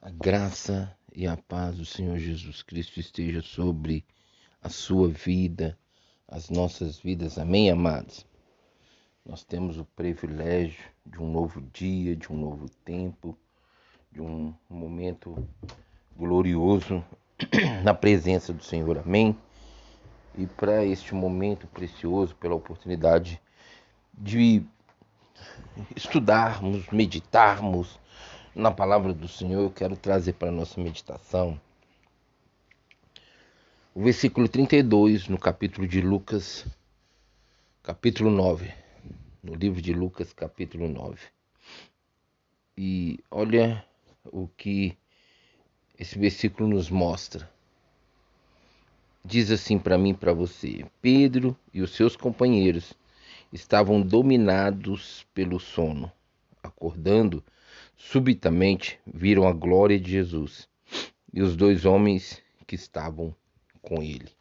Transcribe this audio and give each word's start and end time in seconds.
A 0.00 0.10
graça 0.10 0.96
e 1.12 1.26
a 1.26 1.36
paz 1.36 1.76
do 1.76 1.84
Senhor 1.84 2.16
Jesus 2.18 2.62
Cristo 2.62 3.00
esteja 3.00 3.42
sobre 3.42 4.04
a 4.62 4.68
sua 4.68 5.08
vida, 5.08 5.76
as 6.28 6.48
nossas 6.48 7.00
vidas. 7.00 7.36
Amém, 7.36 7.68
amados? 7.68 8.24
Nós 9.26 9.42
temos 9.42 9.76
o 9.76 9.84
privilégio 9.84 10.84
de 11.04 11.20
um 11.20 11.28
novo 11.28 11.60
dia, 11.72 12.14
de 12.14 12.32
um 12.32 12.36
novo 12.36 12.70
tempo, 12.84 13.36
de 14.12 14.22
um 14.22 14.54
momento 14.70 15.44
glorioso 16.16 17.04
na 17.82 17.92
presença 17.92 18.52
do 18.52 18.62
Senhor. 18.62 18.98
Amém? 18.98 19.36
E 20.36 20.46
para 20.46 20.84
este 20.84 21.12
momento 21.12 21.66
precioso, 21.66 22.36
pela 22.36 22.54
oportunidade 22.54 23.42
de 24.14 24.62
estudarmos, 25.96 26.88
meditarmos, 26.90 27.98
na 28.58 28.72
palavra 28.72 29.14
do 29.14 29.28
Senhor, 29.28 29.62
eu 29.62 29.70
quero 29.70 29.96
trazer 29.96 30.32
para 30.32 30.48
a 30.48 30.52
nossa 30.52 30.80
meditação 30.80 31.60
o 33.94 34.02
versículo 34.02 34.48
32 34.48 35.28
no 35.28 35.38
capítulo 35.38 35.86
de 35.86 36.00
Lucas, 36.00 36.66
capítulo 37.84 38.30
9. 38.30 38.74
No 39.44 39.54
livro 39.54 39.80
de 39.80 39.92
Lucas, 39.92 40.32
capítulo 40.32 40.88
9. 40.88 41.20
E 42.76 43.20
olha 43.30 43.84
o 44.24 44.48
que 44.48 44.98
esse 45.96 46.18
versículo 46.18 46.68
nos 46.68 46.90
mostra. 46.90 47.48
Diz 49.24 49.52
assim 49.52 49.78
para 49.78 49.96
mim 49.96 50.10
e 50.10 50.14
para 50.14 50.32
você: 50.32 50.84
Pedro 51.00 51.56
e 51.72 51.80
os 51.80 51.92
seus 51.92 52.16
companheiros 52.16 52.92
estavam 53.52 54.02
dominados 54.02 55.24
pelo 55.32 55.60
sono. 55.60 56.10
Acordando, 56.60 57.42
Subitamente 57.98 58.98
viram 59.04 59.46
a 59.46 59.52
glória 59.52 59.98
de 59.98 60.12
Jesus 60.12 60.68
e 61.34 61.42
os 61.42 61.56
dois 61.56 61.84
homens 61.84 62.40
que 62.66 62.76
estavam 62.76 63.34
com 63.82 64.00
ele. 64.00 64.32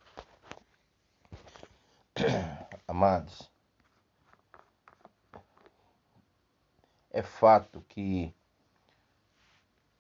Amados, 2.88 3.52
é 7.12 7.22
fato 7.24 7.84
que 7.90 8.32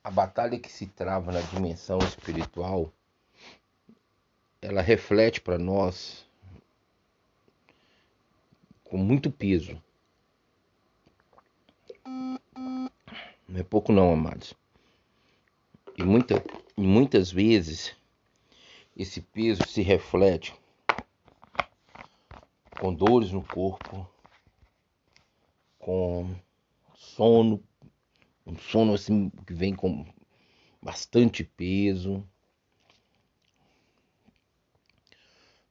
a 0.03 0.11
batalha 0.11 0.59
que 0.59 0.71
se 0.71 0.86
trava 0.86 1.31
na 1.31 1.42
dimensão 1.42 1.97
espiritual 1.97 2.94
ela 4.61 4.81
reflete 4.81 5.42
para 5.42 5.58
nós 5.58 6.25
com 8.83 8.97
muito 8.97 9.31
peso 9.31 9.81
Não 13.48 13.62
é 13.62 13.64
pouco 13.64 13.94
não, 13.94 14.12
amados. 14.12 14.53
E, 15.98 16.03
muita, 16.03 16.44
e 16.76 16.81
muitas 16.81 17.31
vezes 17.31 17.95
esse 18.95 19.22
peso 19.22 19.62
se 19.67 19.81
reflete 19.81 20.54
com 22.80 22.94
dores 22.94 23.31
no 23.31 23.42
corpo, 23.44 24.08
com 25.80 26.36
sono, 26.94 27.64
um 28.45 28.58
sono 28.58 28.94
assim 28.94 29.30
que 29.45 29.54
vem 29.54 29.73
com 29.73 30.06
bastante 30.82 31.44
peso. 31.44 32.28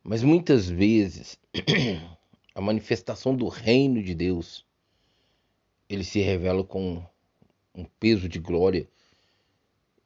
Mas 0.03 0.23
muitas 0.23 0.67
vezes 0.67 1.39
a 2.55 2.61
manifestação 2.61 3.37
do 3.37 3.49
reino 3.49 4.03
de 4.03 4.15
Deus 4.15 4.65
ele 5.89 6.05
se 6.05 6.21
revela 6.21 6.65
com 6.65 7.05
um 7.77 7.85
peso 8.01 8.29
de 8.29 8.39
glória 8.39 8.89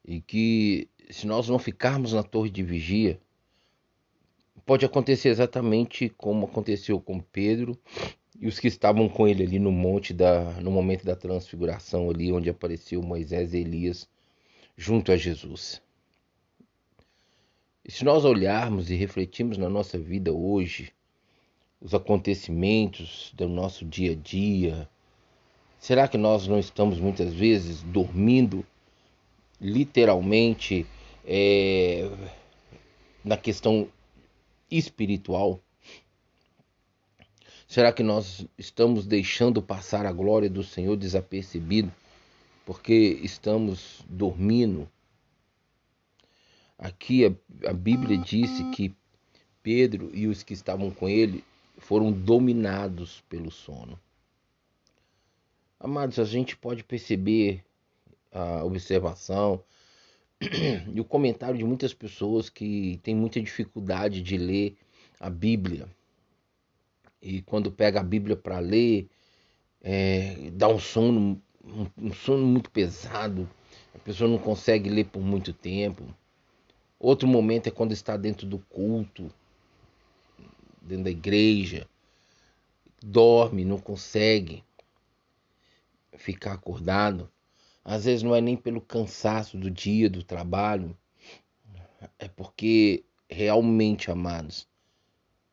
e 0.04 0.20
que 0.20 0.88
se 1.10 1.26
nós 1.26 1.48
não 1.48 1.58
ficarmos 1.58 2.12
na 2.12 2.22
torre 2.22 2.50
de 2.50 2.62
vigia, 2.62 3.20
pode 4.66 4.84
acontecer 4.84 5.28
exatamente 5.28 6.08
como 6.08 6.46
aconteceu 6.46 7.00
com 7.00 7.20
Pedro 7.20 7.78
e 8.38 8.46
os 8.46 8.58
que 8.58 8.68
estavam 8.68 9.08
com 9.08 9.26
ele 9.28 9.42
ali 9.42 9.58
no 9.58 9.72
monte 9.72 10.12
da 10.12 10.60
no 10.60 10.70
momento 10.70 11.04
da 11.04 11.14
transfiguração 11.14 12.10
ali 12.10 12.32
onde 12.32 12.50
apareceu 12.50 13.02
Moisés 13.02 13.54
e 13.54 13.58
Elias 13.58 14.08
junto 14.76 15.12
a 15.12 15.16
Jesus. 15.16 15.80
E 17.84 17.90
se 17.92 18.04
nós 18.04 18.24
olharmos 18.24 18.90
e 18.90 18.94
refletirmos 18.94 19.58
na 19.58 19.68
nossa 19.68 19.98
vida 19.98 20.32
hoje, 20.32 20.92
os 21.80 21.94
acontecimentos 21.94 23.32
do 23.34 23.48
nosso 23.48 23.84
dia 23.84 24.12
a 24.12 24.14
dia, 24.14 24.88
Será 25.80 26.06
que 26.06 26.18
nós 26.18 26.46
não 26.46 26.58
estamos 26.58 27.00
muitas 27.00 27.32
vezes 27.32 27.82
dormindo 27.82 28.66
literalmente 29.58 30.86
é, 31.24 32.06
na 33.24 33.38
questão 33.38 33.88
espiritual? 34.70 35.58
Será 37.66 37.94
que 37.94 38.02
nós 38.02 38.46
estamos 38.58 39.06
deixando 39.06 39.62
passar 39.62 40.04
a 40.04 40.12
glória 40.12 40.50
do 40.50 40.62
Senhor 40.62 40.98
desapercebido 40.98 41.90
porque 42.66 43.18
estamos 43.22 44.04
dormindo? 44.06 44.86
Aqui 46.78 47.24
a, 47.24 47.70
a 47.70 47.72
Bíblia 47.72 48.18
disse 48.18 48.70
que 48.72 48.94
Pedro 49.62 50.10
e 50.12 50.26
os 50.26 50.42
que 50.42 50.52
estavam 50.52 50.90
com 50.90 51.08
ele 51.08 51.42
foram 51.78 52.12
dominados 52.12 53.24
pelo 53.30 53.50
sono. 53.50 53.98
Amados, 55.82 56.18
a 56.18 56.24
gente 56.24 56.58
pode 56.58 56.84
perceber 56.84 57.64
a 58.30 58.62
observação 58.62 59.64
e 60.92 61.00
o 61.00 61.04
comentário 61.06 61.56
de 61.56 61.64
muitas 61.64 61.94
pessoas 61.94 62.50
que 62.50 63.00
têm 63.02 63.14
muita 63.16 63.40
dificuldade 63.40 64.20
de 64.20 64.36
ler 64.36 64.76
a 65.18 65.30
Bíblia. 65.30 65.88
E 67.22 67.40
quando 67.40 67.72
pega 67.72 67.98
a 67.98 68.02
Bíblia 68.02 68.36
para 68.36 68.58
ler, 68.58 69.08
é, 69.80 70.50
dá 70.52 70.68
um 70.68 70.78
sono, 70.78 71.40
um, 71.64 71.86
um 71.96 72.12
sono 72.12 72.46
muito 72.46 72.70
pesado. 72.70 73.48
A 73.94 73.98
pessoa 74.00 74.28
não 74.28 74.38
consegue 74.38 74.90
ler 74.90 75.06
por 75.06 75.22
muito 75.22 75.50
tempo. 75.50 76.14
Outro 76.98 77.26
momento 77.26 77.68
é 77.68 77.70
quando 77.70 77.92
está 77.92 78.18
dentro 78.18 78.46
do 78.46 78.58
culto, 78.58 79.32
dentro 80.82 81.04
da 81.04 81.10
igreja, 81.10 81.88
dorme, 83.02 83.64
não 83.64 83.78
consegue 83.78 84.62
ficar 86.16 86.54
acordado. 86.54 87.30
Às 87.84 88.04
vezes 88.04 88.22
não 88.22 88.34
é 88.34 88.40
nem 88.40 88.56
pelo 88.56 88.80
cansaço 88.80 89.56
do 89.56 89.70
dia, 89.70 90.08
do 90.10 90.22
trabalho, 90.22 90.96
é 92.18 92.28
porque 92.28 93.04
realmente, 93.28 94.10
amados, 94.10 94.68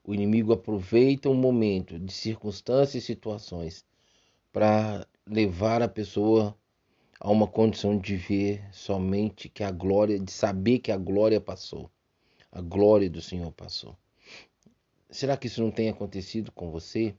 o 0.03 0.13
inimigo 0.13 0.53
aproveita 0.53 1.29
um 1.29 1.35
momento 1.35 1.99
de 1.99 2.13
circunstâncias 2.13 3.03
e 3.03 3.05
situações 3.05 3.85
para 4.51 5.05
levar 5.25 5.81
a 5.81 5.87
pessoa 5.87 6.57
a 7.19 7.29
uma 7.29 7.47
condição 7.47 7.97
de 7.97 8.15
ver 8.15 8.63
somente 8.71 9.49
que 9.49 9.63
a 9.63 9.71
glória, 9.71 10.19
de 10.19 10.31
saber 10.31 10.79
que 10.79 10.91
a 10.91 10.97
glória 10.97 11.41
passou, 11.41 11.91
a 12.51 12.61
glória 12.61 13.09
do 13.09 13.21
Senhor 13.21 13.51
passou. 13.51 13.97
Será 15.09 15.35
que 15.35 15.47
isso 15.47 15.61
não 15.61 15.71
tem 15.71 15.89
acontecido 15.89 16.51
com 16.51 16.69
você? 16.69 17.15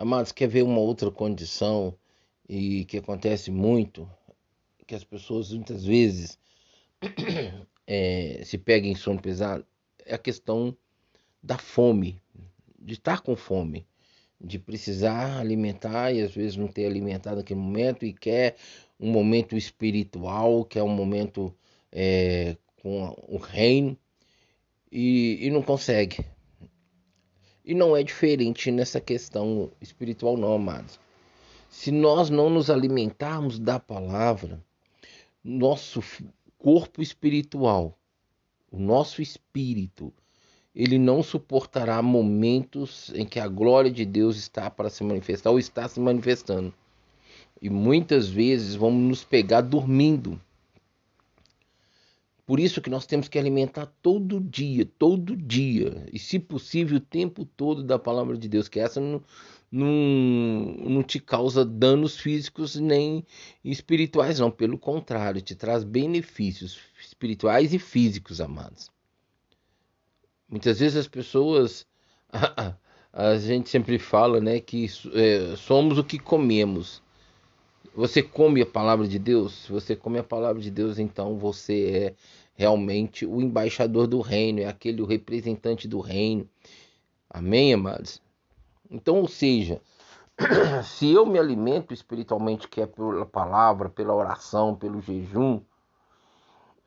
Amados, 0.00 0.32
quer 0.32 0.48
ver 0.48 0.62
uma 0.62 0.80
outra 0.80 1.10
condição 1.10 1.94
e 2.48 2.86
que 2.86 2.96
acontece 2.96 3.50
muito, 3.50 4.10
que 4.86 4.94
as 4.94 5.04
pessoas 5.04 5.52
muitas 5.52 5.84
vezes 5.84 6.38
é, 7.86 8.40
se 8.42 8.56
pegam 8.56 8.90
em 8.90 8.94
sono 8.94 9.20
pesado, 9.20 9.62
é 10.06 10.14
a 10.14 10.18
questão 10.18 10.74
da 11.42 11.58
fome, 11.58 12.18
de 12.78 12.94
estar 12.94 13.20
com 13.20 13.36
fome, 13.36 13.86
de 14.40 14.58
precisar 14.58 15.38
alimentar 15.38 16.12
e 16.14 16.22
às 16.22 16.34
vezes 16.34 16.56
não 16.56 16.66
ter 16.66 16.86
alimentado 16.86 17.36
naquele 17.36 17.60
momento 17.60 18.06
e 18.06 18.14
quer 18.14 18.56
um 18.98 19.10
momento 19.10 19.54
espiritual, 19.54 20.64
quer 20.64 20.82
um 20.82 20.88
momento 20.88 21.54
é, 21.92 22.56
com 22.80 23.14
o 23.28 23.36
reino 23.36 23.94
e, 24.90 25.40
e 25.42 25.50
não 25.50 25.60
consegue. 25.60 26.24
E 27.64 27.74
não 27.74 27.96
é 27.96 28.02
diferente 28.02 28.70
nessa 28.70 29.00
questão 29.00 29.70
espiritual, 29.80 30.36
não, 30.36 30.52
amados. 30.54 30.98
Se 31.68 31.92
nós 31.92 32.30
não 32.30 32.50
nos 32.50 32.70
alimentarmos 32.70 33.58
da 33.58 33.78
palavra, 33.78 34.60
nosso 35.42 36.02
corpo 36.58 37.00
espiritual, 37.02 37.96
o 38.70 38.78
nosso 38.78 39.22
espírito, 39.22 40.12
ele 40.74 40.98
não 40.98 41.22
suportará 41.22 42.00
momentos 42.00 43.10
em 43.14 43.26
que 43.26 43.40
a 43.40 43.48
glória 43.48 43.90
de 43.90 44.04
Deus 44.04 44.36
está 44.36 44.70
para 44.70 44.90
se 44.90 45.02
manifestar 45.02 45.50
ou 45.50 45.58
está 45.58 45.88
se 45.88 46.00
manifestando. 46.00 46.72
E 47.60 47.68
muitas 47.68 48.28
vezes 48.28 48.74
vamos 48.74 49.02
nos 49.02 49.24
pegar 49.24 49.60
dormindo 49.60 50.40
por 52.50 52.58
isso 52.58 52.80
que 52.80 52.90
nós 52.90 53.06
temos 53.06 53.28
que 53.28 53.38
alimentar 53.38 53.86
todo 54.02 54.40
dia, 54.40 54.84
todo 54.84 55.36
dia, 55.36 56.04
e 56.12 56.18
se 56.18 56.36
possível 56.36 56.96
o 56.96 57.00
tempo 57.00 57.44
todo 57.44 57.84
da 57.84 57.96
palavra 57.96 58.36
de 58.36 58.48
Deus, 58.48 58.66
que 58.66 58.80
essa 58.80 59.00
não, 59.00 59.22
não, 59.70 59.88
não 60.84 61.02
te 61.04 61.20
causa 61.20 61.64
danos 61.64 62.18
físicos 62.18 62.74
nem 62.74 63.24
espirituais, 63.64 64.40
não. 64.40 64.50
Pelo 64.50 64.76
contrário, 64.76 65.40
te 65.40 65.54
traz 65.54 65.84
benefícios 65.84 66.76
espirituais 67.00 67.72
e 67.72 67.78
físicos, 67.78 68.40
amados. 68.40 68.90
Muitas 70.48 70.80
vezes 70.80 70.96
as 70.96 71.06
pessoas. 71.06 71.86
A, 73.12 73.36
gente 73.38 73.70
sempre 73.70 73.96
fala 73.96 74.40
né, 74.40 74.58
que 74.58 74.86
é, 75.14 75.54
somos 75.56 75.98
o 75.98 76.04
que 76.04 76.18
comemos. 76.18 77.00
Você 77.94 78.22
come 78.22 78.62
a 78.62 78.66
palavra 78.66 79.06
de 79.08 79.18
Deus? 79.18 79.64
Se 79.64 79.72
você 79.72 79.96
come 79.96 80.18
a 80.18 80.24
palavra 80.24 80.62
de 80.62 80.70
Deus, 80.70 80.98
então 80.98 81.36
você 81.36 81.90
é 81.90 82.14
realmente 82.54 83.26
o 83.26 83.40
embaixador 83.40 84.06
do 84.06 84.20
reino, 84.20 84.60
é 84.60 84.66
aquele 84.66 85.02
o 85.02 85.06
representante 85.06 85.88
do 85.88 85.98
reino. 85.98 86.48
Amém, 87.28 87.74
amados? 87.74 88.22
Então, 88.88 89.16
ou 89.16 89.26
seja, 89.26 89.80
se 90.84 91.10
eu 91.10 91.26
me 91.26 91.38
alimento 91.38 91.92
espiritualmente, 91.92 92.68
que 92.68 92.80
é 92.80 92.86
pela 92.86 93.26
palavra, 93.26 93.88
pela 93.88 94.14
oração, 94.14 94.74
pelo 94.74 95.00
jejum, 95.00 95.60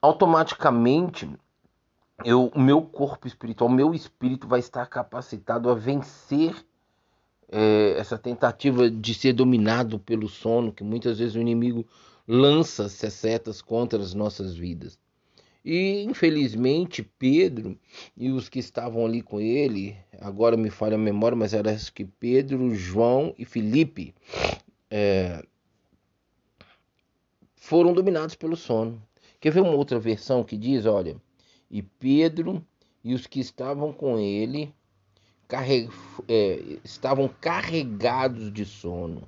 automaticamente 0.02 1.30
o 2.26 2.60
meu 2.60 2.82
corpo 2.82 3.28
espiritual, 3.28 3.70
o 3.70 3.74
meu 3.74 3.94
espírito 3.94 4.48
vai 4.48 4.60
estar 4.60 4.86
capacitado 4.86 5.70
a 5.70 5.74
vencer 5.74 6.56
é, 7.54 8.00
essa 8.00 8.18
tentativa 8.18 8.90
de 8.90 9.14
ser 9.14 9.34
dominado 9.34 10.00
pelo 10.00 10.28
sono, 10.28 10.74
que 10.74 10.84
muitas 10.84 11.20
vezes 11.20 11.36
o 11.36 11.40
inimigo 11.40 11.86
lança 12.28 12.90
setas 12.90 13.62
contra 13.62 14.02
as 14.02 14.16
nossas 14.16 14.56
vidas. 14.56 14.98
E 15.64 16.02
infelizmente 16.04 17.04
Pedro 17.04 17.78
e 18.18 18.32
os 18.32 18.50
que 18.50 18.60
estavam 18.60 19.06
ali 19.06 19.22
com 19.22 19.40
ele, 19.40 19.96
agora 20.20 20.58
me 20.58 20.70
falha 20.70 20.96
a 20.96 20.98
memória, 20.98 21.38
mas 21.38 21.54
era 21.54 21.78
que 21.94 22.04
Pedro, 22.04 22.74
João 22.74 23.36
e 23.38 23.46
Felipe 23.46 24.16
é, 24.90 25.46
foram 27.56 27.94
dominados 27.94 28.34
pelo 28.36 28.58
sono. 28.58 29.02
Quer 29.40 29.52
ver 29.52 29.62
uma 29.62 29.72
outra 29.72 30.00
versão 30.00 30.44
que 30.44 30.58
diz, 30.58 30.86
olha, 30.86 31.16
e 31.70 31.84
Pedro 31.84 32.66
e 33.04 33.14
os 33.14 33.28
que 33.28 33.40
estavam 33.40 33.94
com 33.94 34.18
ele 34.18 34.74
carreg... 35.48 35.90
é, 36.28 36.80
estavam 36.84 37.30
carregados 37.42 38.52
de 38.52 38.66
sono. 38.66 39.24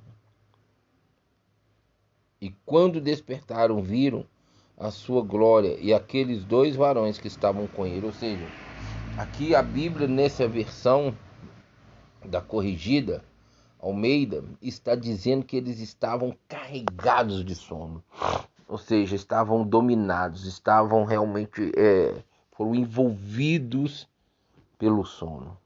E 2.42 2.54
quando 2.66 3.02
despertaram, 3.02 3.82
viram 3.82 4.26
a 4.78 4.92
sua 4.92 5.22
glória 5.22 5.78
e 5.80 5.94
aqueles 5.94 6.44
dois 6.44 6.76
varões 6.76 7.18
que 7.18 7.28
estavam 7.28 7.68
com 7.68 7.86
ele. 7.86 8.06
Ou 8.06 8.12
seja, 8.12 8.46
aqui 9.18 9.56
a 9.56 9.64
Bíblia, 9.64 10.08
nessa 10.08 10.48
versão 10.48 11.16
da 12.24 12.42
corrigida, 12.42 13.24
Almeida, 13.80 14.44
está 14.62 14.96
dizendo 14.96 15.46
que 15.46 15.56
eles 15.56 15.80
estavam 15.80 16.36
carregados 16.48 17.46
de 17.46 17.56
sono. 17.56 18.04
Ou 18.68 18.78
seja, 18.78 19.16
estavam 19.16 19.66
dominados, 19.66 20.46
estavam 20.46 21.06
realmente 21.06 21.72
é, 21.78 22.16
foram 22.52 22.74
envolvidos 22.74 24.08
pelo 24.78 25.06
sono. 25.06 25.58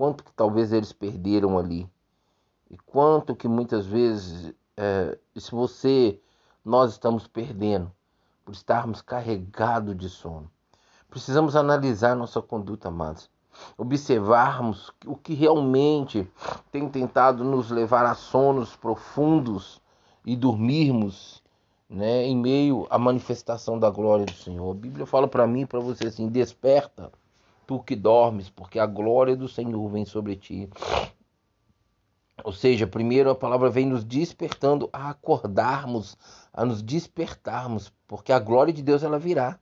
Quanto 0.00 0.24
que 0.24 0.32
talvez 0.32 0.72
eles 0.72 0.94
perderam 0.94 1.58
ali? 1.58 1.86
E 2.70 2.78
quanto 2.86 3.36
que 3.36 3.46
muitas 3.46 3.84
vezes, 3.84 4.54
é, 4.74 5.18
se 5.36 5.50
você 5.50 6.18
nós 6.64 6.92
estamos 6.92 7.26
perdendo 7.26 7.92
por 8.42 8.52
estarmos 8.52 9.02
carregados 9.02 9.94
de 9.94 10.08
sono. 10.08 10.50
Precisamos 11.10 11.54
analisar 11.54 12.16
nossa 12.16 12.40
conduta, 12.40 12.88
amados. 12.88 13.28
Observarmos 13.76 14.90
o 15.04 15.14
que 15.14 15.34
realmente 15.34 16.26
tem 16.72 16.88
tentado 16.88 17.44
nos 17.44 17.70
levar 17.70 18.06
a 18.06 18.14
sonos 18.14 18.74
profundos 18.74 19.82
e 20.24 20.34
dormirmos 20.34 21.42
né, 21.90 22.24
em 22.24 22.38
meio 22.38 22.86
à 22.88 22.98
manifestação 22.98 23.78
da 23.78 23.90
glória 23.90 24.24
do 24.24 24.32
Senhor. 24.32 24.70
A 24.70 24.74
Bíblia 24.74 25.04
fala 25.04 25.28
para 25.28 25.46
mim 25.46 25.60
e 25.60 25.66
para 25.66 25.78
você 25.78 26.06
assim: 26.06 26.26
desperta, 26.26 27.12
tu 27.70 27.78
que 27.78 27.94
dormes, 27.94 28.50
porque 28.50 28.80
a 28.80 28.86
glória 28.86 29.36
do 29.36 29.46
Senhor 29.46 29.88
vem 29.88 30.04
sobre 30.04 30.34
ti. 30.34 30.68
Ou 32.42 32.52
seja, 32.52 32.84
primeiro 32.84 33.30
a 33.30 33.34
palavra 33.34 33.70
vem 33.70 33.86
nos 33.86 34.04
despertando 34.04 34.90
a 34.92 35.10
acordarmos, 35.10 36.18
a 36.52 36.64
nos 36.64 36.82
despertarmos, 36.82 37.92
porque 38.08 38.32
a 38.32 38.40
glória 38.40 38.72
de 38.72 38.82
Deus 38.82 39.04
ela 39.04 39.20
virá. 39.20 39.56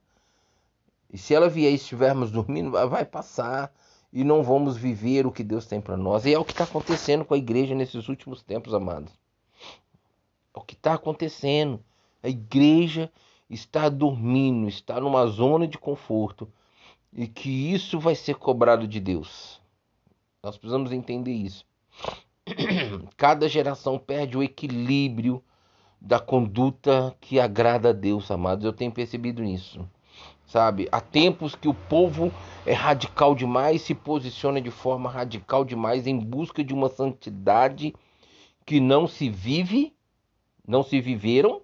E 1.12 1.18
se 1.18 1.34
ela 1.34 1.50
vier 1.50 1.70
e 1.70 1.74
estivermos 1.74 2.30
dormindo, 2.30 2.70
vai 2.70 3.04
passar 3.04 3.70
e 4.10 4.24
não 4.24 4.42
vamos 4.42 4.78
viver 4.78 5.26
o 5.26 5.32
que 5.32 5.44
Deus 5.44 5.66
tem 5.66 5.78
para 5.78 5.96
nós. 5.98 6.24
E 6.24 6.32
é 6.32 6.38
o 6.38 6.46
que 6.46 6.52
está 6.52 6.64
acontecendo 6.64 7.26
com 7.26 7.34
a 7.34 7.38
igreja 7.38 7.74
nesses 7.74 8.08
últimos 8.08 8.42
tempos, 8.42 8.72
amados. 8.72 9.12
É 10.54 10.58
o 10.58 10.62
que 10.62 10.72
está 10.72 10.94
acontecendo. 10.94 11.78
A 12.22 12.28
igreja 12.30 13.12
está 13.50 13.90
dormindo, 13.90 14.66
está 14.66 14.98
numa 14.98 15.26
zona 15.26 15.68
de 15.68 15.76
conforto 15.76 16.50
e 17.12 17.26
que 17.26 17.72
isso 17.72 17.98
vai 17.98 18.14
ser 18.14 18.36
cobrado 18.36 18.86
de 18.86 19.00
Deus. 19.00 19.60
Nós 20.42 20.56
precisamos 20.56 20.92
entender 20.92 21.32
isso. 21.32 21.64
cada 23.16 23.48
geração 23.48 23.98
perde 23.98 24.36
o 24.36 24.42
equilíbrio 24.42 25.42
da 26.00 26.20
conduta 26.20 27.16
que 27.20 27.40
agrada 27.40 27.90
a 27.90 27.92
Deus, 27.92 28.30
amados. 28.30 28.64
Eu 28.64 28.72
tenho 28.72 28.92
percebido 28.92 29.42
isso. 29.42 29.86
Sabe? 30.46 30.88
Há 30.90 31.00
tempos 31.00 31.54
que 31.54 31.68
o 31.68 31.74
povo 31.74 32.32
é 32.64 32.72
radical 32.72 33.34
demais, 33.34 33.82
se 33.82 33.94
posiciona 33.94 34.60
de 34.60 34.70
forma 34.70 35.10
radical 35.10 35.64
demais 35.64 36.06
em 36.06 36.18
busca 36.18 36.64
de 36.64 36.72
uma 36.72 36.88
santidade 36.88 37.94
que 38.64 38.80
não 38.80 39.06
se 39.06 39.28
vive, 39.28 39.94
não 40.66 40.82
se 40.82 41.00
viveram, 41.00 41.60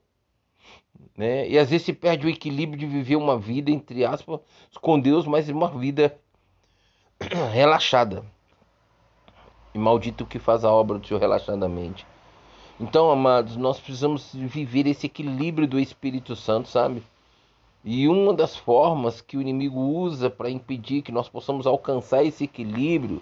né? 1.16 1.48
E 1.48 1.58
às 1.58 1.70
vezes 1.70 1.86
se 1.86 1.92
perde 1.92 2.26
o 2.26 2.30
equilíbrio 2.30 2.78
de 2.78 2.86
viver 2.86 3.16
uma 3.16 3.38
vida 3.38 3.70
entre 3.70 4.04
aspas 4.04 4.40
com 4.80 4.98
Deus, 4.98 5.26
mas 5.26 5.48
uma 5.48 5.68
vida 5.68 6.16
relaxada. 7.52 8.24
E 9.74 9.78
maldito 9.78 10.26
que 10.26 10.38
faz 10.38 10.64
a 10.64 10.72
obra 10.72 10.98
do 10.98 11.06
Senhor 11.06 11.20
relaxadamente. 11.20 12.06
Então, 12.80 13.10
amados, 13.10 13.56
nós 13.56 13.78
precisamos 13.78 14.34
viver 14.34 14.86
esse 14.86 15.06
equilíbrio 15.06 15.66
do 15.66 15.78
Espírito 15.78 16.34
Santo, 16.34 16.68
sabe? 16.68 17.02
E 17.84 18.08
uma 18.08 18.32
das 18.32 18.56
formas 18.56 19.20
que 19.20 19.36
o 19.36 19.40
inimigo 19.40 19.78
usa 19.78 20.30
para 20.30 20.50
impedir 20.50 21.02
que 21.02 21.12
nós 21.12 21.28
possamos 21.28 21.66
alcançar 21.66 22.24
esse 22.24 22.44
equilíbrio 22.44 23.20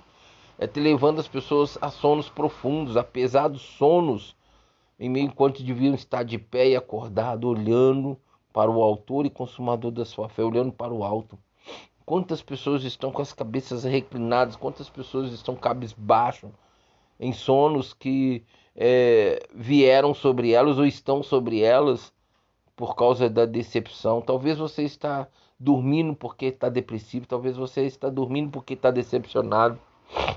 é 0.58 0.66
te 0.66 0.78
levando 0.78 1.18
as 1.18 1.26
pessoas 1.26 1.76
a 1.82 1.90
sonos 1.90 2.28
profundos, 2.28 2.96
a 2.96 3.02
pesados 3.02 3.60
sonos, 3.62 4.36
enquanto 4.98 5.62
deviam 5.62 5.94
estar 5.94 6.22
de 6.22 6.38
pé 6.38 6.70
e 6.70 6.76
acordado, 6.76 7.48
olhando 7.48 8.18
para 8.52 8.70
o 8.70 8.82
autor 8.82 9.26
e 9.26 9.30
consumador 9.30 9.90
da 9.90 10.04
sua 10.04 10.28
fé, 10.28 10.44
olhando 10.44 10.72
para 10.72 10.92
o 10.92 11.04
alto. 11.04 11.38
Quantas 12.04 12.42
pessoas 12.42 12.84
estão 12.84 13.10
com 13.10 13.22
as 13.22 13.32
cabeças 13.32 13.84
reclinadas, 13.84 14.56
quantas 14.56 14.90
pessoas 14.90 15.32
estão 15.32 15.54
cabisbaixo, 15.54 16.50
em 17.18 17.32
sonos 17.32 17.94
que 17.94 18.44
é, 18.74 19.40
vieram 19.54 20.12
sobre 20.12 20.52
elas 20.52 20.78
ou 20.78 20.84
estão 20.84 21.22
sobre 21.22 21.60
elas 21.60 22.12
por 22.74 22.96
causa 22.96 23.30
da 23.30 23.46
decepção. 23.46 24.20
Talvez 24.20 24.58
você 24.58 24.82
está 24.82 25.28
dormindo 25.58 26.14
porque 26.14 26.46
está 26.46 26.68
depressivo, 26.68 27.26
talvez 27.26 27.56
você 27.56 27.82
está 27.82 28.08
dormindo 28.08 28.50
porque 28.50 28.74
está 28.74 28.90
decepcionado, 28.90 29.78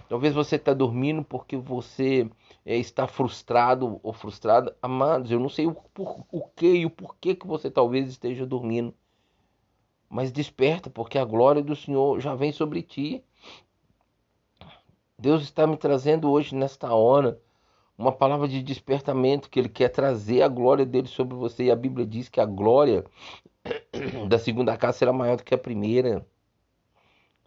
talvez 0.08 0.34
você 0.34 0.56
está 0.56 0.74
dormindo 0.74 1.24
porque 1.24 1.58
você 1.58 2.30
é, 2.66 2.76
está 2.78 3.08
frustrado 3.08 4.00
ou 4.02 4.12
frustrada. 4.12 4.76
Amados, 4.82 5.30
eu 5.30 5.40
não 5.40 5.50
sei 5.50 5.68
o, 5.68 5.74
por, 5.74 6.26
o 6.32 6.42
que 6.48 6.68
e 6.68 6.86
o 6.86 6.90
porquê 6.90 7.36
que 7.36 7.46
você 7.46 7.70
talvez 7.70 8.10
esteja 8.10 8.46
dormindo. 8.46 8.94
Mas 10.10 10.32
desperta, 10.32 10.90
porque 10.90 11.18
a 11.18 11.26
glória 11.26 11.62
do 11.62 11.76
Senhor 11.76 12.20
já 12.20 12.34
vem 12.34 12.52
sobre 12.52 12.82
ti. 12.82 13.24
Deus 15.18 15.44
está 15.44 15.68
me 15.68 15.78
trazendo 15.78 16.30
hoje, 16.32 16.56
nesta 16.56 16.94
hora, 16.94 17.40
uma 17.98 18.12
palavra 18.12 18.48
de 18.48 18.62
despertamento, 18.64 19.50
que 19.50 19.60
Ele 19.60 19.70
quer 19.70 19.90
trazer 19.90 20.42
a 20.42 20.48
glória 20.48 20.86
dele 20.86 21.08
sobre 21.08 21.36
você. 21.36 21.66
E 21.66 21.72
a 21.72 21.76
Bíblia 21.76 22.06
diz 22.06 22.30
que 22.30 22.42
a 22.42 22.46
glória 22.46 23.06
da 24.28 24.40
segunda 24.40 24.76
casa 24.78 24.98
será 24.98 25.14
maior 25.14 25.38
do 25.38 25.44
que 25.44 25.54
a 25.54 25.58
primeira. 25.58 26.26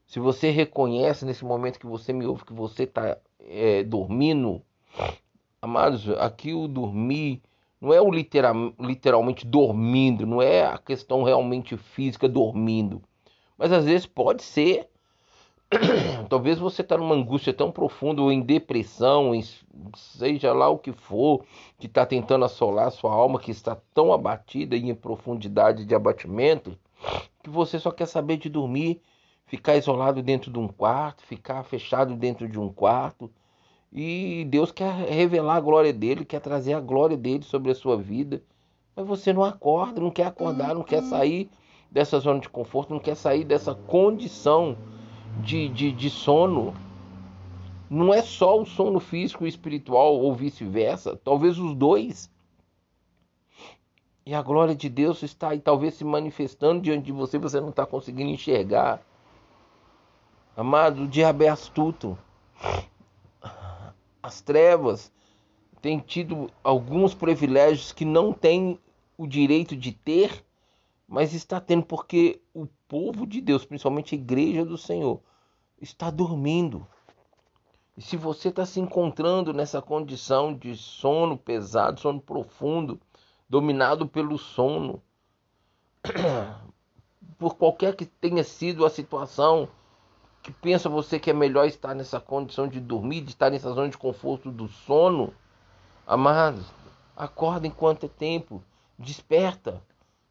Se 0.07 0.19
você 0.21 0.51
reconhece 0.51 1.25
nesse 1.27 1.45
momento 1.45 1.79
que 1.79 1.87
você 1.87 2.13
me 2.13 2.25
ouve, 2.25 2.45
que 2.45 2.53
você 2.53 2.85
está 2.85 3.19
é, 3.41 3.83
dormindo, 3.85 4.63
amados, 5.61 6.09
aqui 6.11 6.55
o 6.55 6.69
dormir 6.69 7.43
não 7.81 7.93
é 7.93 8.01
o 8.01 8.11
literal, 8.11 8.55
literalmente 8.79 9.47
dormindo, 9.47 10.27
não 10.27 10.43
é 10.43 10.67
a 10.67 10.79
questão 10.79 11.23
realmente 11.23 11.77
física 11.77 12.29
dormindo. 12.29 13.03
Mas 13.57 13.73
às 13.73 13.85
vezes 13.85 14.07
pode 14.07 14.43
ser. 14.43 14.89
Talvez 16.29 16.59
você 16.59 16.83
está 16.83 16.97
numa 16.97 17.15
angústia 17.15 17.53
tão 17.53 17.71
profunda, 17.71 18.23
ou 18.23 18.33
em 18.33 18.41
depressão, 18.41 19.35
em, 19.35 19.45
seja 19.95 20.53
lá 20.53 20.69
o 20.69 20.79
que 20.79 20.93
for, 20.93 21.45
que 21.79 21.87
está 21.87 22.05
tentando 22.07 22.45
assolar 22.45 22.91
sua 22.91 23.13
alma, 23.13 23.39
que 23.39 23.51
está 23.51 23.77
tão 23.95 24.13
abatida 24.13 24.77
e 24.77 24.89
em 24.89 24.95
profundidade 24.95 25.85
de 25.85 25.95
abatimento, 25.95 26.77
que 27.43 27.51
você 27.51 27.79
só 27.79 27.91
quer 27.91 28.07
saber 28.07 28.39
de 28.39 28.49
dormir, 28.49 29.01
ficar 29.47 29.77
isolado 29.77 30.23
dentro 30.23 30.51
de 30.51 30.59
um 30.59 30.67
quarto, 30.67 31.23
ficar 31.23 31.63
fechado 31.65 32.17
dentro 32.17 32.49
de 32.49 32.59
um 32.59 32.73
quarto 32.73 33.31
E 33.93 34.47
Deus 34.51 34.71
quer 34.71 34.93
revelar 34.93 35.57
a 35.57 35.61
glória 35.61 35.93
dele, 35.93 36.25
quer 36.25 36.41
trazer 36.41 36.75
a 36.75 36.81
glória 36.81 37.17
dele 37.17 37.43
sobre 37.43 37.71
a 37.71 37.75
sua 37.75 37.97
vida. 37.97 38.43
Mas 38.95 39.07
você 39.07 39.33
não 39.33 39.45
acorda, 39.45 40.01
não 40.01 40.11
quer 40.11 40.27
acordar, 40.27 40.75
não 40.75 40.83
quer 40.83 41.03
sair 41.03 41.49
dessa 41.91 42.19
zona 42.19 42.41
de 42.41 42.49
conforto, 42.49 42.93
não 42.93 43.01
quer 43.01 43.15
sair 43.15 43.45
dessa 43.45 43.75
condição 43.75 44.77
de, 45.41 45.69
de, 45.69 45.93
de 45.93 46.11
sono. 46.11 46.75
Não 47.89 48.13
é 48.13 48.21
só 48.21 48.61
o 48.61 48.67
sono 48.67 49.01
físico 49.01 49.47
e 49.47 49.49
espiritual 49.49 50.17
ou 50.17 50.35
vice-versa, 50.35 51.19
talvez 51.25 51.59
os 51.59 51.75
dois. 51.75 52.31
E 54.27 54.35
a 54.35 54.43
glória 54.43 54.75
de 54.75 54.91
Deus 54.91 55.23
está 55.23 55.51
aí, 55.51 55.59
talvez 55.59 55.95
se 55.95 56.05
manifestando 56.05 56.83
diante 56.83 57.07
de 57.07 57.13
você, 57.13 57.39
você 57.39 57.59
não 57.61 57.71
está 57.71 57.87
conseguindo 57.87 58.31
enxergar. 58.31 59.01
Amado, 60.55 61.05
o 61.05 61.09
diabo 61.09 61.45
é 61.45 61.49
astuto. 61.49 62.19
As 64.29 64.43
trevas 64.43 65.11
têm 65.81 66.01
tido 66.01 66.51
alguns 66.63 67.15
privilégios 67.15 67.93
que 67.93 68.05
não 68.05 68.31
têm 68.31 68.79
o 69.17 69.27
direito 69.27 69.75
de 69.75 69.91
ter, 69.91 70.45
mas 71.09 71.33
está 71.33 71.59
tendo 71.59 71.87
porque 71.87 72.39
o 72.53 72.67
povo 72.87 73.27
de 73.27 73.41
Deus, 73.41 73.65
principalmente 73.65 74.15
a 74.15 74.19
igreja 74.19 74.67
do 74.67 74.77
Senhor, 74.77 75.23
está 75.81 76.11
dormindo. 76.11 76.87
E 77.97 78.03
se 78.03 78.19
você 78.19 78.51
está 78.51 78.67
se 78.67 78.79
encontrando 78.79 79.55
nessa 79.55 79.81
condição 79.81 80.55
de 80.55 80.77
sono 80.77 81.39
pesado, 81.39 81.99
sono 81.99 82.21
profundo, 82.21 83.01
dominado 83.49 84.07
pelo 84.07 84.37
sono, 84.37 85.03
por 87.39 87.55
qualquer 87.55 87.97
que 87.97 88.05
tenha 88.05 88.45
sido 88.45 88.85
a 88.85 88.91
situação, 88.91 89.71
que 90.49 90.53
pensa 90.55 90.89
você 90.89 91.19
que 91.19 91.29
é 91.29 91.35
melhor 91.35 91.67
estar 91.67 91.95
nessa 91.95 92.19
condição 92.19 92.67
de 92.67 92.81
dormir, 92.81 93.21
de 93.21 93.33
estar 93.33 93.51
nessa 93.51 93.71
zona 93.71 93.91
de 93.91 93.99
conforto 93.99 94.51
do 94.51 94.67
sono, 94.67 95.35
amados, 96.07 96.65
acorda 97.15 97.67
enquanto 97.67 98.07
é 98.07 98.09
tempo, 98.09 98.63
desperta, 98.99 99.83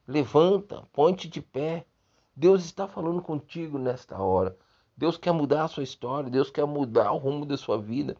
levanta, 0.07 0.81
ponte 0.91 1.27
de 1.27 1.39
pé. 1.39 1.85
Deus 2.35 2.65
está 2.65 2.87
falando 2.87 3.21
contigo 3.21 3.77
nesta 3.77 4.19
hora. 4.19 4.57
Deus 4.97 5.19
quer 5.19 5.33
mudar 5.33 5.65
a 5.65 5.67
sua 5.67 5.83
história, 5.83 6.31
Deus 6.31 6.49
quer 6.49 6.65
mudar 6.65 7.11
o 7.11 7.17
rumo 7.17 7.45
da 7.45 7.55
sua 7.55 7.77
vida. 7.77 8.17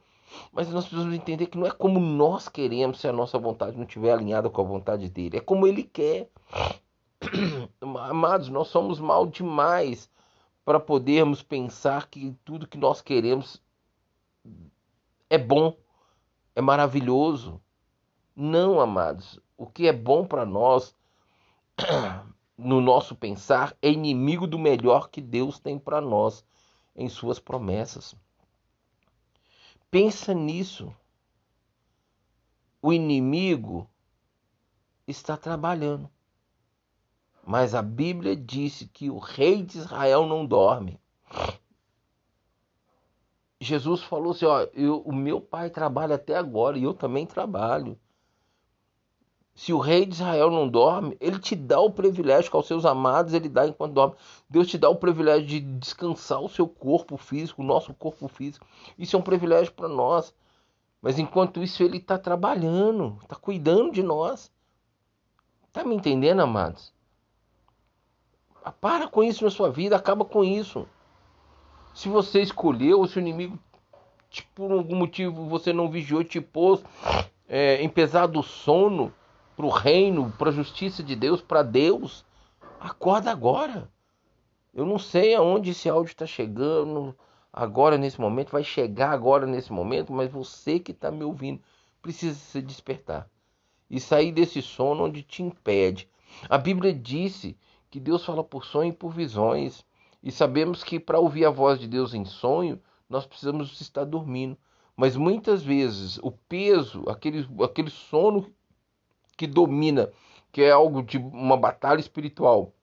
Mas 0.52 0.70
nós 0.70 0.86
precisamos 0.86 1.16
entender 1.16 1.48
que 1.48 1.58
não 1.58 1.66
é 1.66 1.72
como 1.72 2.00
nós 2.00 2.48
queremos 2.48 3.00
se 3.00 3.08
a 3.08 3.14
nossa 3.14 3.40
vontade 3.40 3.76
não 3.76 3.86
estiver 3.86 4.12
alinhada 4.12 4.52
com 4.52 4.62
a 4.62 4.66
vontade 4.66 5.10
dele. 5.10 5.38
É 5.38 5.42
como 5.42 5.66
ele 5.66 5.82
quer. 5.82 6.30
Amados, 7.82 8.50
nós 8.50 8.68
somos 8.68 9.00
mal 9.00 9.26
demais 9.26 10.08
para 10.68 10.82
podermos 10.82 11.42
pensar 11.42 12.10
que 12.10 12.36
tudo 12.44 12.68
que 12.68 12.78
nós 12.78 13.00
queremos 13.00 13.64
é 15.30 15.38
bom, 15.38 15.78
é 16.54 16.60
maravilhoso. 16.60 17.62
Não, 18.36 18.82
amados. 18.82 19.40
O 19.56 19.66
que 19.66 19.88
é 19.88 19.94
bom 19.94 20.28
para 20.28 20.46
nós, 20.46 20.94
no 22.58 22.82
nosso 22.82 23.16
pensar, 23.16 23.78
é 23.82 23.90
inimigo 23.90 24.46
do 24.46 24.60
melhor 24.60 25.10
que 25.10 25.22
Deus 25.22 25.58
tem 25.58 25.80
para 25.80 26.02
nós 26.02 26.44
em 26.94 27.08
suas 27.08 27.40
promessas. 27.40 28.14
Pensa 29.90 30.34
nisso. 30.34 30.94
O 32.82 32.92
inimigo 32.92 33.90
está 35.08 35.38
trabalhando. 35.38 36.12
Mas 37.48 37.74
a 37.74 37.82
Bíblia 37.82 38.36
disse 38.36 38.88
que 38.88 39.10
o 39.10 39.20
rei 39.20 39.64
de 39.64 39.78
Israel 39.78 40.28
não 40.28 40.46
dorme. 40.46 41.00
Jesus 43.62 44.04
falou 44.04 44.34
assim: 44.34 44.46
ó, 44.46 44.68
eu, 44.74 45.00
o 45.04 45.16
meu 45.16 45.40
pai 45.40 45.70
trabalha 45.70 46.16
até 46.16 46.36
agora 46.36 46.78
e 46.78 46.84
eu 46.84 46.94
também 46.94 47.26
trabalho. 47.26 47.98
Se 49.56 49.72
o 49.72 49.80
rei 49.80 50.06
de 50.06 50.16
Israel 50.16 50.52
não 50.52 50.68
dorme, 50.68 51.16
ele 51.22 51.40
te 51.40 51.56
dá 51.56 51.80
o 51.80 51.90
privilégio 51.90 52.52
que 52.52 52.58
aos 52.58 52.68
seus 52.68 52.86
amados 52.86 53.34
ele 53.34 53.48
dá 53.48 53.66
enquanto 53.66 53.94
dorme. 53.94 54.16
Deus 54.50 54.68
te 54.68 54.78
dá 54.78 54.90
o 54.90 54.98
privilégio 54.98 55.48
de 55.48 55.62
descansar 55.62 56.42
o 56.42 56.50
seu 56.50 56.68
corpo 56.68 57.16
físico, 57.16 57.62
o 57.62 57.66
nosso 57.66 57.94
corpo 57.94 58.28
físico. 58.28 58.68
Isso 59.00 59.16
é 59.16 59.20
um 59.20 59.24
privilégio 59.24 59.72
para 59.72 59.88
nós. 59.88 60.36
Mas 61.02 61.18
enquanto 61.18 61.64
isso, 61.64 61.82
ele 61.82 61.96
está 61.96 62.18
trabalhando, 62.18 63.18
está 63.24 63.38
cuidando 63.38 63.94
de 63.94 64.04
nós. 64.04 64.52
Está 65.70 65.86
me 65.86 65.96
entendendo, 65.96 66.42
amados? 66.42 66.97
Ah, 68.68 68.72
para 68.82 69.08
com 69.08 69.24
isso 69.24 69.46
na 69.46 69.50
sua 69.50 69.72
vida, 69.72 69.96
acaba 69.96 70.26
com 70.26 70.44
isso. 70.44 70.86
Se 71.94 72.10
você 72.10 72.42
escolheu, 72.42 73.00
ou 73.00 73.08
se 73.08 73.18
o 73.18 73.22
inimigo, 73.22 73.58
por 74.54 74.70
algum 74.74 74.98
motivo, 74.98 75.48
você 75.48 75.72
não 75.72 75.90
vigiou, 75.90 76.22
te 76.22 76.42
pôs 76.42 76.84
é, 77.48 77.82
em 77.82 77.88
pesado 77.88 78.44
sono 78.44 79.14
para 79.56 79.66
o 79.66 79.70
reino, 79.70 80.34
para 80.38 80.50
a 80.50 80.54
justiça 80.54 81.02
de 81.02 81.16
Deus, 81.16 81.40
para 81.40 81.64
Deus, 81.64 82.26
acorda 82.78 83.32
agora. 83.32 83.90
Eu 84.74 84.86
não 84.86 85.00
sei 85.00 85.34
aonde 85.34 85.72
esse 85.72 85.88
áudio 85.88 86.12
está 86.12 86.26
chegando 86.26 87.18
agora 87.54 87.98
nesse 87.98 88.20
momento, 88.20 88.52
vai 88.52 88.66
chegar 88.66 89.12
agora 89.12 89.48
nesse 89.48 89.72
momento, 89.72 90.12
mas 90.12 90.30
você 90.30 90.78
que 90.78 90.92
está 90.92 91.10
me 91.10 91.24
ouvindo 91.24 91.62
precisa 92.02 92.36
se 92.36 92.62
despertar 92.62 93.30
e 93.90 93.98
sair 93.98 94.34
desse 94.34 94.62
sono 94.62 95.06
onde 95.06 95.24
te 95.24 95.42
impede. 95.42 96.10
A 96.50 96.58
Bíblia 96.58 96.94
disse 96.94 97.56
que 97.90 98.00
Deus 98.00 98.26
fala 98.26 98.44
por 98.44 98.66
sonho 98.66 98.90
e 98.90 98.94
por 98.94 99.12
visões, 99.12 99.86
e 100.24 100.32
sabemos 100.32 100.84
que 100.84 101.00
para 101.00 101.20
ouvir 101.20 101.46
a 101.46 101.50
voz 101.50 101.80
de 101.80 101.88
Deus 101.88 102.14
em 102.14 102.26
sonho, 102.26 102.82
nós 103.10 103.26
precisamos 103.26 103.80
estar 103.80 104.04
dormindo. 104.04 104.58
Mas 104.96 105.16
muitas 105.16 105.62
vezes 105.62 106.18
o 106.24 106.32
peso, 106.32 107.04
aquele, 107.08 107.48
aquele 107.64 107.90
sono 107.90 108.52
que 109.38 109.46
domina, 109.46 110.12
que 110.52 110.64
é 110.64 110.72
algo 110.72 111.04
de 111.04 111.18
uma 111.18 111.56
batalha 111.56 112.00
espiritual, 112.00 112.74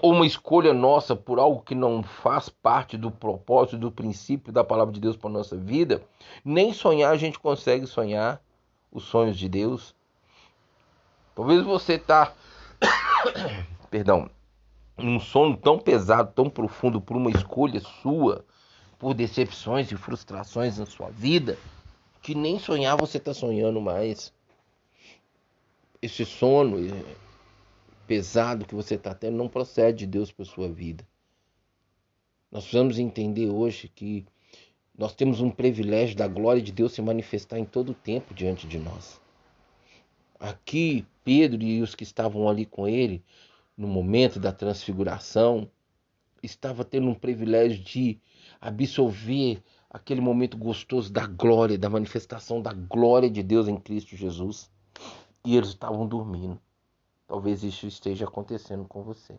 ou 0.00 0.12
uma 0.12 0.26
escolha 0.26 0.72
nossa 0.72 1.14
por 1.14 1.38
algo 1.38 1.62
que 1.62 1.74
não 1.74 2.02
faz 2.02 2.48
parte 2.48 2.96
do 2.96 3.10
propósito, 3.10 3.78
do 3.78 3.90
princípio 3.90 4.52
da 4.52 4.64
palavra 4.64 4.92
de 4.92 5.00
Deus 5.00 5.16
para 5.16 5.30
nossa 5.30 5.56
vida, 5.56 6.02
nem 6.44 6.72
sonhar 6.72 7.12
a 7.12 7.16
gente 7.16 7.38
consegue 7.38 7.86
sonhar 7.86 8.40
os 8.90 9.04
sonhos 9.04 9.38
de 9.38 9.48
Deus. 9.48 9.94
Talvez 11.34 11.62
você 11.62 11.94
está, 11.94 12.34
perdão, 13.90 14.30
num 14.96 15.18
sono 15.20 15.56
tão 15.56 15.78
pesado, 15.78 16.32
tão 16.34 16.48
profundo 16.48 17.00
por 17.00 17.16
uma 17.16 17.30
escolha 17.30 17.80
sua, 17.80 18.44
por 18.98 19.14
decepções 19.14 19.90
e 19.90 19.96
frustrações 19.96 20.78
na 20.78 20.86
sua 20.86 21.10
vida, 21.10 21.58
que 22.20 22.34
nem 22.34 22.58
sonhar 22.58 22.96
você 22.96 23.18
está 23.18 23.34
sonhando 23.34 23.80
mais 23.80 24.32
esse 26.02 26.24
sono 26.24 26.78
pesado 28.08 28.66
que 28.66 28.74
você 28.74 28.96
está 28.96 29.14
tendo 29.14 29.36
não 29.36 29.48
procede 29.48 29.98
de 29.98 30.06
Deus 30.06 30.32
para 30.32 30.44
sua 30.44 30.68
vida. 30.68 31.06
Nós 32.50 32.64
precisamos 32.64 32.98
entender 32.98 33.48
hoje 33.48 33.88
que 33.88 34.26
nós 34.98 35.14
temos 35.14 35.40
um 35.40 35.48
privilégio 35.48 36.16
da 36.16 36.26
glória 36.26 36.60
de 36.60 36.72
Deus 36.72 36.92
se 36.92 37.00
manifestar 37.00 37.58
em 37.58 37.64
todo 37.64 37.92
o 37.92 37.94
tempo 37.94 38.34
diante 38.34 38.66
de 38.66 38.78
nós. 38.78 39.20
Aqui, 40.38 41.06
Pedro 41.24 41.62
e 41.62 41.82
os 41.82 41.94
que 41.94 42.04
estavam 42.04 42.48
ali 42.48 42.66
com 42.66 42.86
ele, 42.86 43.24
no 43.76 43.86
momento 43.86 44.38
da 44.38 44.52
transfiguração, 44.52 45.70
estava 46.42 46.84
tendo 46.84 47.08
um 47.08 47.14
privilégio 47.14 47.82
de 47.82 48.20
absorver 48.60 49.62
aquele 49.88 50.20
momento 50.20 50.56
gostoso 50.56 51.12
da 51.12 51.26
glória, 51.26 51.78
da 51.78 51.90
manifestação 51.90 52.60
da 52.60 52.72
glória 52.72 53.30
de 53.30 53.42
Deus 53.42 53.68
em 53.68 53.76
Cristo 53.76 54.16
Jesus 54.16 54.70
e 55.44 55.56
eles 55.56 55.68
estavam 55.70 56.06
dormindo. 56.06 56.60
Talvez 57.26 57.62
isso 57.62 57.86
esteja 57.86 58.24
acontecendo 58.24 58.84
com 58.86 59.02
você. 59.02 59.38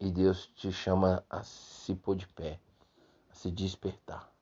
E 0.00 0.10
Deus 0.10 0.50
te 0.56 0.72
chama 0.72 1.24
a 1.30 1.42
se 1.42 1.94
pôr 1.94 2.16
de 2.16 2.26
pé, 2.26 2.58
a 3.30 3.34
se 3.34 3.50
despertar. 3.50 4.32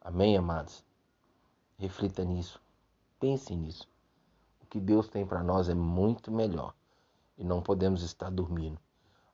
Amém, 0.00 0.36
amados? 0.36 0.82
Reflita 1.78 2.24
nisso. 2.24 2.60
Pense 3.20 3.54
nisso. 3.54 3.91
Que 4.72 4.80
Deus 4.80 5.06
tem 5.06 5.26
para 5.26 5.42
nós 5.42 5.68
é 5.68 5.74
muito 5.74 6.32
melhor 6.32 6.72
e 7.36 7.44
não 7.44 7.60
podemos 7.60 8.02
estar 8.02 8.30
dormindo. 8.30 8.78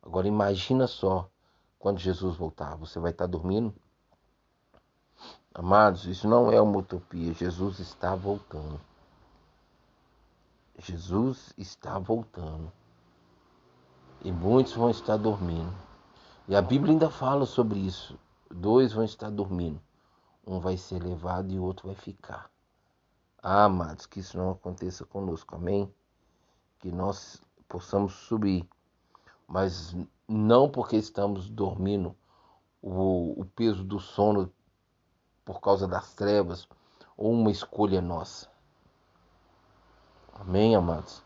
Agora 0.02 0.26
imagina 0.26 0.88
só 0.88 1.30
quando 1.78 2.00
Jesus 2.00 2.36
voltar, 2.36 2.74
você 2.74 2.98
vai 2.98 3.12
estar 3.12 3.26
dormindo? 3.26 3.72
Amados, 5.54 6.06
isso 6.06 6.26
não 6.26 6.50
é 6.50 6.60
uma 6.60 6.78
utopia. 6.78 7.32
Jesus 7.32 7.78
está 7.78 8.16
voltando. 8.16 8.80
Jesus 10.76 11.54
está 11.56 12.00
voltando. 12.00 12.72
E 14.24 14.32
muitos 14.32 14.72
vão 14.72 14.90
estar 14.90 15.16
dormindo. 15.16 15.72
E 16.48 16.56
a 16.56 16.60
Bíblia 16.60 16.94
ainda 16.94 17.10
fala 17.10 17.46
sobre 17.46 17.78
isso. 17.78 18.18
Dois 18.50 18.92
vão 18.92 19.04
estar 19.04 19.30
dormindo. 19.30 19.80
Um 20.44 20.58
vai 20.58 20.76
ser 20.76 21.00
levado 21.00 21.52
e 21.52 21.60
o 21.60 21.62
outro 21.62 21.86
vai 21.86 21.94
ficar. 21.94 22.50
Ah, 23.42 23.64
amados, 23.64 24.06
que 24.06 24.20
isso 24.20 24.36
não 24.36 24.50
aconteça 24.50 25.04
conosco. 25.04 25.54
Amém? 25.54 25.92
Que 26.78 26.90
nós 26.90 27.42
possamos 27.68 28.12
subir. 28.12 28.68
Mas 29.46 29.96
não 30.26 30.68
porque 30.68 30.96
estamos 30.96 31.48
dormindo, 31.48 32.14
o, 32.82 33.40
o 33.40 33.44
peso 33.44 33.82
do 33.84 33.98
sono 33.98 34.52
por 35.44 35.60
causa 35.60 35.88
das 35.88 36.14
trevas 36.14 36.68
ou 37.16 37.32
uma 37.32 37.50
escolha 37.50 38.00
nossa. 38.00 38.48
Amém, 40.34 40.76
amados? 40.76 41.22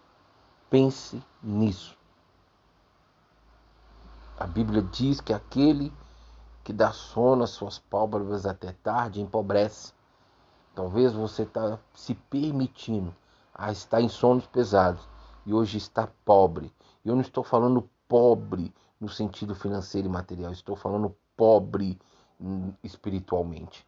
Pense 0.71 1.23
nisso. 1.43 1.99
A 4.39 4.47
Bíblia 4.47 4.83
diz 4.83 5.21
que 5.21 5.33
aquele 5.33 5.93
que 6.65 6.73
dá 6.73 6.93
sono 6.93 7.45
às 7.45 7.51
suas 7.51 7.79
pálpebras 7.79 8.47
até 8.47 8.73
tarde 8.73 9.21
empobrece. 9.21 9.93
Talvez 10.75 11.13
você 11.13 11.43
está 11.43 11.79
se 11.95 12.15
permitindo 12.15 13.15
a 13.55 13.71
estar 13.71 14.01
em 14.01 14.09
sonos 14.09 14.47
pesados 14.47 15.07
e 15.45 15.53
hoje 15.53 15.77
está 15.77 16.09
pobre. 16.25 16.73
E 17.05 17.09
eu 17.09 17.15
não 17.15 17.23
estou 17.23 17.45
falando 17.45 17.89
pobre 18.09 18.73
no 19.01 19.09
sentido 19.09 19.55
financeiro 19.55 20.09
e 20.09 20.11
material, 20.11 20.53
estou 20.53 20.77
falando 20.77 21.15
pobre 21.37 21.99
espiritualmente, 22.83 23.87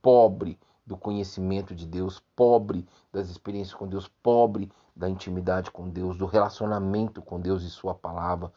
pobre 0.00 0.58
do 0.86 0.96
conhecimento 0.96 1.74
de 1.74 1.86
Deus, 1.86 2.20
pobre 2.34 2.86
das 3.12 3.28
experiências 3.28 3.74
com 3.74 3.86
Deus, 3.86 4.08
pobre 4.22 4.70
da 4.94 5.08
intimidade 5.08 5.70
com 5.70 5.88
Deus, 5.88 6.16
do 6.16 6.26
relacionamento 6.26 7.22
com 7.22 7.40
Deus 7.40 7.62
e 7.62 7.70
Sua 7.70 7.94
palavra, 7.94 8.52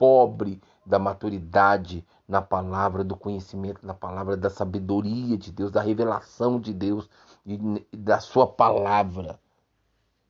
pobre 0.00 0.62
da 0.86 0.98
maturidade 0.98 2.02
na 2.26 2.40
palavra, 2.40 3.04
do 3.04 3.14
conhecimento 3.14 3.86
na 3.86 3.92
palavra, 3.92 4.34
da 4.34 4.48
sabedoria 4.48 5.36
de 5.36 5.52
Deus, 5.52 5.70
da 5.70 5.82
revelação 5.82 6.58
de 6.58 6.72
Deus 6.72 7.06
e 7.44 7.58
da 7.94 8.18
Sua 8.18 8.46
palavra. 8.46 9.38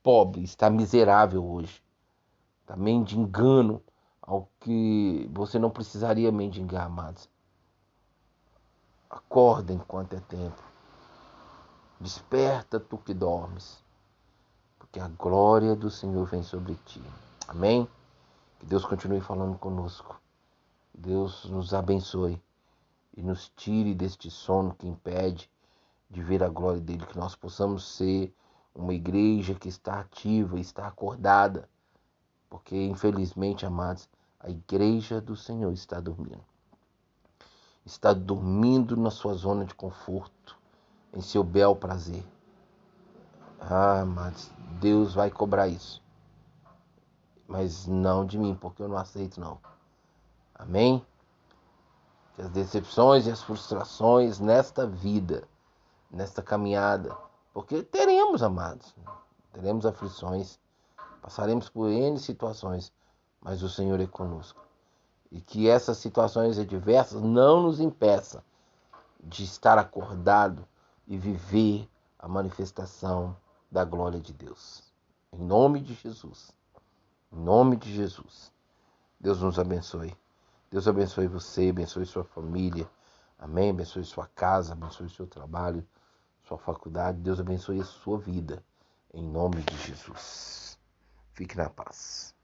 Pobre, 0.03 0.43
está 0.43 0.69
miserável 0.69 1.47
hoje, 1.47 1.81
está 2.62 2.75
mendigando 2.75 3.81
ao 4.21 4.49
que 4.59 5.31
você 5.33 5.57
não 5.57 5.71
precisaria 5.71 6.33
mendigar, 6.33 6.87
amados. 6.87 7.29
Acorda 9.09 9.73
enquanto 9.73 10.15
é 10.15 10.21
tempo. 10.21 10.61
Desperta 12.00 12.81
tu 12.81 12.99
que 12.99 13.15
dormes, 13.15 13.79
porque 14.81 14.99
a 14.99 15.07
glória 15.07 15.77
do 15.77 15.91
Senhor 15.91 16.25
vem 16.27 16.43
sobre 16.43 16.75
ti. 16.87 17.03
Amém? 17.47 17.87
Que 18.61 18.67
Deus 18.67 18.85
continue 18.85 19.21
falando 19.21 19.59
conosco. 19.59 20.21
Deus 20.95 21.47
nos 21.47 21.75
abençoe 21.75 22.40
e 23.17 23.23
nos 23.23 23.49
tire 23.57 23.93
deste 23.93 24.31
sono 24.31 24.73
que 24.75 24.87
impede 24.87 25.50
de 26.09 26.23
ver 26.23 26.45
a 26.45 26.49
glória 26.49 26.81
dele, 26.81 27.05
que 27.07 27.19
nós 27.19 27.35
possamos 27.35 27.97
ser 27.97 28.33
uma 28.73 28.95
igreja 28.95 29.55
que 29.55 29.69
está 29.69 29.99
ativa, 29.99 30.61
está 30.61 30.87
acordada, 30.87 31.69
porque 32.49 32.76
infelizmente, 32.76 33.67
amados, 33.67 34.09
a 34.38 34.49
igreja 34.49 35.21
do 35.21 35.35
Senhor 35.35 35.73
está 35.73 35.99
dormindo 35.99 36.45
está 37.85 38.12
dormindo 38.12 38.97
na 38.97 39.11
sua 39.11 39.35
zona 39.35 39.64
de 39.64 39.75
conforto, 39.75 40.57
em 41.12 41.21
seu 41.21 41.43
bel 41.43 41.75
prazer. 41.75 42.25
Ah, 43.61 44.05
mas 44.05 44.50
Deus 44.81 45.14
vai 45.14 45.31
cobrar 45.31 45.69
isso. 45.69 46.00
Mas 47.50 47.85
não 47.85 48.25
de 48.25 48.38
mim, 48.38 48.54
porque 48.54 48.80
eu 48.80 48.88
não 48.88 48.97
aceito 48.97 49.40
não. 49.40 49.59
Amém? 50.54 51.04
Que 52.37 52.42
as 52.42 52.50
decepções 52.50 53.26
e 53.26 53.30
as 53.33 53.42
frustrações 53.42 54.38
nesta 54.38 54.87
vida, 54.87 55.42
nesta 56.09 56.42
caminhada, 56.42 57.12
porque 57.52 57.83
teremos, 57.83 58.40
amados, 58.40 58.95
teremos 59.52 59.85
aflições, 59.85 60.61
passaremos 61.21 61.69
por 61.69 61.90
N 61.90 62.16
situações, 62.21 62.92
mas 63.40 63.64
o 63.64 63.69
Senhor 63.69 63.99
é 64.00 64.07
conosco 64.07 64.64
e 65.33 65.40
que 65.40 65.69
essas 65.69 65.99
situações 65.99 66.57
adversas 66.57 67.21
não 67.21 67.64
nos 67.64 67.80
impeçam 67.80 68.42
de 69.21 69.42
estar 69.42 69.76
acordado 69.76 70.64
e 71.04 71.19
viver 71.19 71.88
a 72.16 72.28
manifestação 72.28 73.37
da 73.71 73.85
glória 73.85 74.21
de 74.21 74.33
Deus. 74.33 74.85
Em 75.33 75.45
nome 75.45 75.80
de 75.80 75.95
Jesus. 75.95 76.60
Em 77.33 77.37
nome 77.37 77.77
de 77.77 77.93
Jesus. 77.95 78.53
Deus 79.21 79.40
nos 79.40 79.59
abençoe. 79.59 80.16
Deus 80.71 80.88
abençoe 80.88 81.27
você, 81.27 81.71
abençoe 81.71 82.07
sua 82.07 82.25
família. 82.25 82.90
Amém? 83.38 83.71
Abençoe 83.71 84.05
sua 84.05 84.27
casa, 84.27 84.73
abençoe 84.73 85.09
seu 85.09 85.27
trabalho, 85.27 85.87
sua 86.43 86.59
faculdade. 86.59 87.19
Deus 87.19 87.40
abençoe 87.40 87.81
a 87.81 87.85
sua 87.85 88.19
vida. 88.19 88.64
Em 89.12 89.23
nome 89.23 89.62
de 89.62 89.77
Jesus. 89.79 90.79
Fique 91.33 91.57
na 91.57 91.69
paz. 91.71 92.35